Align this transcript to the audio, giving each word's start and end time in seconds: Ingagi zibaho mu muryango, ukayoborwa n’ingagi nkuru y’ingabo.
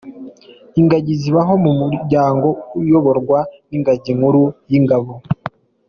Ingagi 0.79 1.13
zibaho 1.21 1.53
mu 1.63 1.71
muryango, 1.81 2.47
ukayoborwa 2.63 3.39
n’ingagi 3.69 4.11
nkuru 4.17 4.43
y’ingabo. 4.71 5.13